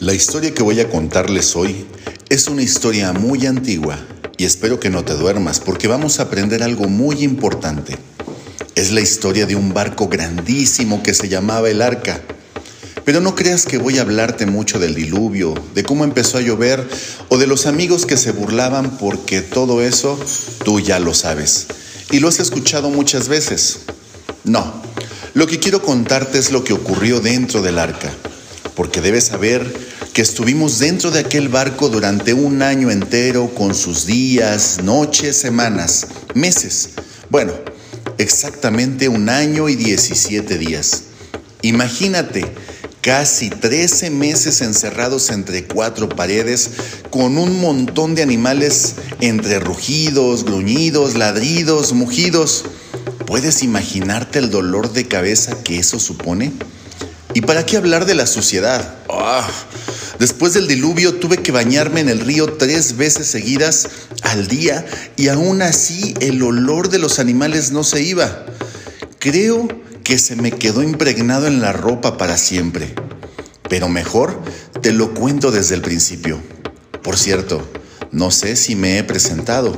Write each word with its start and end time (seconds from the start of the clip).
La 0.00 0.12
historia 0.12 0.52
que 0.52 0.62
voy 0.62 0.78
a 0.80 0.90
contarles 0.90 1.56
hoy 1.56 1.86
es 2.28 2.48
una 2.48 2.62
historia 2.62 3.14
muy 3.14 3.46
antigua 3.46 3.98
y 4.36 4.44
espero 4.44 4.78
que 4.78 4.90
no 4.90 5.04
te 5.04 5.14
duermas 5.14 5.58
porque 5.58 5.88
vamos 5.88 6.20
a 6.20 6.24
aprender 6.24 6.62
algo 6.62 6.86
muy 6.86 7.22
importante. 7.22 7.96
Es 8.74 8.92
la 8.92 9.00
historia 9.00 9.46
de 9.46 9.56
un 9.56 9.72
barco 9.72 10.08
grandísimo 10.08 11.02
que 11.02 11.14
se 11.14 11.30
llamaba 11.30 11.70
el 11.70 11.80
Arca. 11.80 12.20
Pero 13.06 13.22
no 13.22 13.34
creas 13.34 13.64
que 13.64 13.78
voy 13.78 13.96
a 13.96 14.02
hablarte 14.02 14.44
mucho 14.44 14.78
del 14.78 14.94
diluvio, 14.94 15.54
de 15.74 15.82
cómo 15.82 16.04
empezó 16.04 16.36
a 16.36 16.42
llover 16.42 16.86
o 17.30 17.38
de 17.38 17.46
los 17.46 17.64
amigos 17.64 18.04
que 18.04 18.18
se 18.18 18.32
burlaban 18.32 18.98
porque 18.98 19.40
todo 19.40 19.80
eso 19.80 20.18
tú 20.62 20.78
ya 20.78 20.98
lo 20.98 21.14
sabes 21.14 21.68
y 22.10 22.20
lo 22.20 22.28
has 22.28 22.38
escuchado 22.38 22.90
muchas 22.90 23.28
veces. 23.28 23.78
No, 24.44 24.82
lo 25.32 25.46
que 25.46 25.58
quiero 25.58 25.80
contarte 25.80 26.38
es 26.38 26.52
lo 26.52 26.64
que 26.64 26.74
ocurrió 26.74 27.20
dentro 27.20 27.62
del 27.62 27.78
arca, 27.78 28.12
porque 28.76 29.00
debes 29.00 29.24
saber 29.24 29.74
que 30.12 30.22
estuvimos 30.22 30.78
dentro 30.78 31.10
de 31.10 31.20
aquel 31.20 31.48
barco 31.48 31.88
durante 31.88 32.34
un 32.34 32.62
año 32.62 32.90
entero 32.90 33.52
con 33.54 33.74
sus 33.74 34.06
días, 34.06 34.82
noches, 34.84 35.36
semanas, 35.36 36.06
meses. 36.34 36.90
Bueno, 37.30 37.54
exactamente 38.18 39.08
un 39.08 39.30
año 39.30 39.68
y 39.68 39.74
17 39.74 40.58
días. 40.58 41.04
Imagínate, 41.62 42.44
casi 43.00 43.48
13 43.48 44.10
meses 44.10 44.60
encerrados 44.60 45.30
entre 45.30 45.64
cuatro 45.64 46.08
paredes 46.08 46.70
con 47.10 47.38
un 47.38 47.60
montón 47.60 48.14
de 48.14 48.22
animales 48.22 48.96
entre 49.20 49.58
rugidos, 49.58 50.44
gruñidos, 50.44 51.14
ladridos, 51.14 51.94
mugidos. 51.94 52.66
¿Puedes 53.26 53.62
imaginarte 53.62 54.38
el 54.38 54.50
dolor 54.50 54.92
de 54.92 55.08
cabeza 55.08 55.62
que 55.62 55.78
eso 55.78 55.98
supone? 55.98 56.52
¿Y 57.36 57.42
para 57.42 57.66
qué 57.66 57.76
hablar 57.76 58.06
de 58.06 58.14
la 58.14 58.26
suciedad? 58.26 58.94
Ah, 59.10 59.46
después 60.18 60.54
del 60.54 60.68
diluvio 60.68 61.16
tuve 61.16 61.36
que 61.36 61.52
bañarme 61.52 62.00
en 62.00 62.08
el 62.08 62.20
río 62.20 62.54
tres 62.54 62.96
veces 62.96 63.26
seguidas 63.26 63.88
al 64.22 64.46
día 64.46 64.86
y 65.18 65.28
aún 65.28 65.60
así 65.60 66.14
el 66.20 66.42
olor 66.42 66.88
de 66.88 66.98
los 66.98 67.18
animales 67.18 67.72
no 67.72 67.84
se 67.84 68.00
iba. 68.00 68.46
Creo 69.18 69.68
que 70.02 70.18
se 70.18 70.34
me 70.34 70.50
quedó 70.50 70.82
impregnado 70.82 71.46
en 71.46 71.60
la 71.60 71.74
ropa 71.74 72.16
para 72.16 72.38
siempre. 72.38 72.94
Pero 73.68 73.90
mejor 73.90 74.42
te 74.80 74.92
lo 74.92 75.12
cuento 75.12 75.50
desde 75.50 75.74
el 75.74 75.82
principio. 75.82 76.40
Por 77.02 77.18
cierto, 77.18 77.70
no 78.12 78.30
sé 78.30 78.56
si 78.56 78.76
me 78.76 78.96
he 78.96 79.04
presentado. 79.04 79.76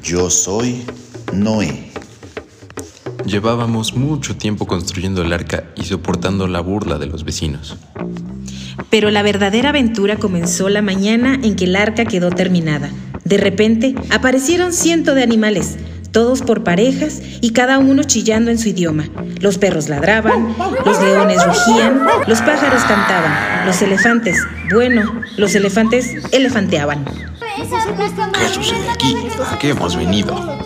Yo 0.00 0.30
soy 0.30 0.86
Noé. 1.32 1.93
Llevábamos 3.26 3.94
mucho 3.94 4.36
tiempo 4.36 4.66
construyendo 4.66 5.22
el 5.22 5.32
arca 5.32 5.64
y 5.76 5.84
soportando 5.84 6.46
la 6.46 6.60
burla 6.60 6.98
de 6.98 7.06
los 7.06 7.24
vecinos. 7.24 7.76
Pero 8.90 9.10
la 9.10 9.22
verdadera 9.22 9.70
aventura 9.70 10.16
comenzó 10.16 10.68
la 10.68 10.82
mañana 10.82 11.38
en 11.42 11.56
que 11.56 11.64
el 11.64 11.76
arca 11.76 12.04
quedó 12.04 12.30
terminada. 12.30 12.90
De 13.24 13.38
repente 13.38 13.94
aparecieron 14.10 14.72
cientos 14.72 15.14
de 15.14 15.22
animales, 15.22 15.78
todos 16.12 16.42
por 16.42 16.62
parejas 16.62 17.22
y 17.40 17.50
cada 17.50 17.78
uno 17.78 18.02
chillando 18.02 18.50
en 18.50 18.58
su 18.58 18.68
idioma. 18.68 19.08
Los 19.40 19.58
perros 19.58 19.88
ladraban, 19.88 20.54
los 20.84 21.00
leones 21.00 21.44
rugían, 21.44 22.02
los 22.26 22.40
pájaros 22.42 22.82
cantaban, 22.84 23.66
los 23.66 23.80
elefantes, 23.80 24.38
bueno, 24.70 25.22
los 25.38 25.54
elefantes 25.54 26.14
elefanteaban. 26.30 27.04
¿Qué 27.56 28.48
sucede 28.48 28.90
aquí? 28.90 29.16
¿A 29.50 29.58
qué 29.58 29.70
hemos 29.70 29.96
venido? 29.96 30.63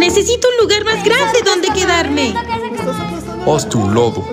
Necesito 0.00 0.48
un 0.48 0.66
lugar 0.66 0.82
más 0.86 1.04
grande 1.04 1.40
donde 1.44 1.68
quedarme. 1.78 2.32
Haz 3.46 3.68
tu 3.68 3.86
lodo. 3.90 4.26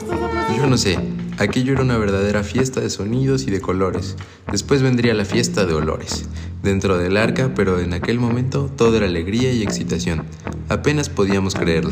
Yo 0.56 0.66
no 0.66 0.78
sé. 0.78 0.98
Aquello 1.40 1.74
era 1.74 1.82
una 1.82 1.98
verdadera 1.98 2.42
fiesta 2.42 2.80
de 2.80 2.90
sonidos 2.90 3.44
y 3.44 3.52
de 3.52 3.60
colores. 3.60 4.16
Después 4.50 4.82
vendría 4.82 5.14
la 5.14 5.26
fiesta 5.26 5.66
de 5.66 5.74
olores. 5.74 6.24
Dentro 6.64 6.98
del 6.98 7.18
arca, 7.18 7.52
pero 7.54 7.82
en 7.82 7.94
aquel 7.94 8.18
momento 8.18 8.72
todo 8.78 8.96
era 8.96 9.08
alegría 9.08 9.52
y 9.52 9.62
excitación. 9.62 10.24
Apenas 10.70 11.10
podíamos 11.10 11.54
creerlo. 11.54 11.92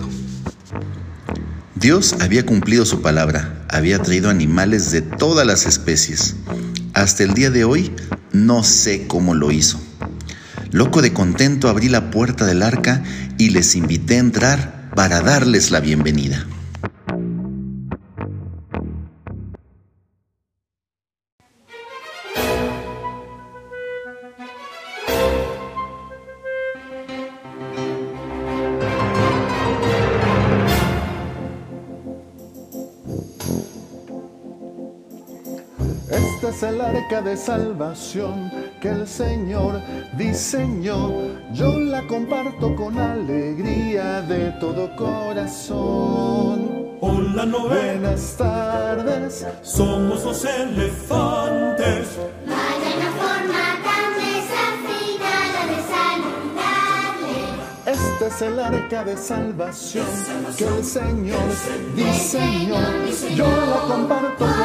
Dios 1.76 2.16
había 2.22 2.46
cumplido 2.46 2.86
su 2.86 3.02
palabra, 3.02 3.66
había 3.68 4.02
traído 4.02 4.30
animales 4.30 4.90
de 4.92 5.02
todas 5.02 5.46
las 5.46 5.66
especies. 5.66 6.38
Hasta 6.94 7.24
el 7.24 7.34
día 7.34 7.50
de 7.50 7.66
hoy 7.66 7.92
no 8.32 8.64
sé 8.64 9.06
cómo 9.06 9.36
lo 9.36 9.52
hizo. 9.52 9.85
Loco 10.76 11.02
de 11.02 11.14
contento 11.14 11.70
abrí 11.70 11.88
la 11.88 12.12
puerta 12.12 12.46
del 12.46 12.62
arca 12.62 13.02
y 13.38 13.52
les 13.52 13.78
invité 13.78 14.16
a 14.16 14.20
entrar 14.20 14.90
para 14.94 15.22
darles 15.22 15.72
la 15.72 15.80
bienvenida. 15.80 16.46
Esta 36.10 36.50
es 36.50 36.64
el 36.64 36.82
arca 36.82 37.22
de 37.22 37.36
salvación 37.36 38.52
que 38.80 38.90
el 38.90 39.08
Señor 39.08 39.82
diseñó. 40.18 41.12
Yo 41.54 41.78
la 41.80 42.06
comparto 42.08 42.76
con 42.76 42.98
alegría 43.00 44.22
de 44.22 44.52
todo 44.60 44.96
corazón. 44.96 46.76
Hola 47.02 47.46
Noé, 47.46 47.98
Buenas 47.98 48.36
tardes. 48.38 49.46
somos 49.64 50.24
los 50.24 50.46
elefantes. 50.46 52.08
Vaya 52.46 52.90
una 52.98 53.12
forma 53.20 53.64
tan 53.84 54.08
desafinada 54.22 55.62
de 55.72 55.78
saludarle. 55.94 57.42
Este 57.86 58.28
es 58.28 58.42
el 58.44 58.60
arca 58.60 59.04
de 59.04 59.18
salvación 59.18 60.06
que 60.58 60.66
el 60.66 60.84
Señor 60.84 61.48
diseñó. 61.96 62.76
Yo 63.36 63.46
la 63.48 63.80
comparto 63.88 64.46
con 64.46 64.65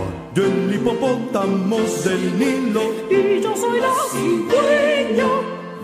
yo 0.33 0.45
el 0.45 0.73
hipopótamo 0.73 1.77
del 2.05 2.39
Nilo. 2.39 2.83
Y 3.09 3.41
yo 3.41 3.55
soy 3.55 3.79
la 3.79 3.93
cigüeña. 4.11 5.27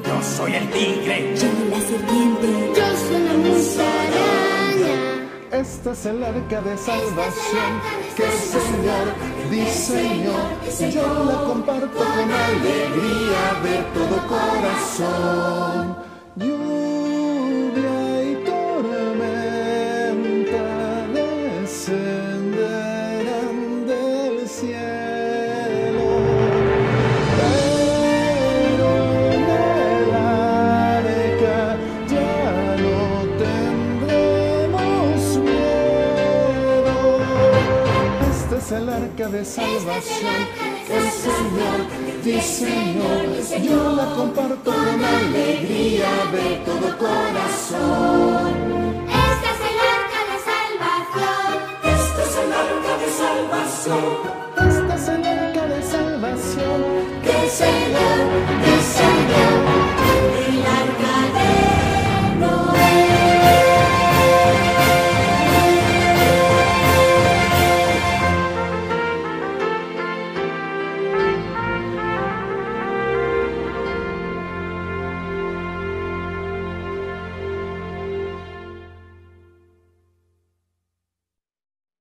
Yo 0.05 0.21
soy 0.35 0.53
el 0.55 0.69
tigre. 0.69 1.35
Yo 1.35 1.47
la 1.69 1.79
serpiente. 1.81 2.47
Yo 2.75 2.87
soy 3.07 3.21
la 3.23 3.33
musaraña. 3.33 4.95
Este 5.51 5.91
es 5.91 6.05
el 6.05 6.23
arca 6.23 6.61
de 6.61 6.77
salvación 6.77 7.71
que 8.15 8.23
el 8.23 8.39
Señor 8.55 9.05
diseñó. 9.49 10.37
Yo 10.91 11.23
la 11.25 11.43
comparto 11.45 11.97
con 11.97 12.31
alegría 12.31 13.43
de 13.63 13.75
todo 13.93 14.15
corazón. 14.27 15.97
Lluvia 16.35 16.76
Este 38.67 38.75
es 38.75 38.81
el 38.81 38.89
arca 38.89 39.29
de 39.29 39.45
salvación 39.45 40.35
el 40.89 41.09
Señor 41.09 41.79
diseñó. 42.21 43.11
Yo 43.63 43.95
la 43.95 44.05
comparto 44.13 44.71
con 44.71 45.03
alegría 45.05 46.09
de 46.33 46.57
todo 46.65 46.97
corazón. 46.97 48.51
Esta 49.07 49.49
es 49.53 49.61
el 49.69 49.77
arca 49.95 50.21
de 50.27 50.37
salvación. 50.51 51.55
Esta 51.95 52.21
es 52.27 52.35
el 52.43 52.51
arca 52.63 52.93
de 53.03 53.09
salvación. 53.23 54.05
Esta 54.57 54.93
es 54.95 55.07
el 55.07 55.23
arca 55.25 55.63
de 55.73 55.81
salvación 55.83 56.79
que 57.23 57.31
el 57.43 57.49
Señor 57.49 58.16